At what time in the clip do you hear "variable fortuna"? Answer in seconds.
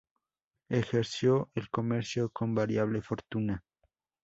2.55-3.63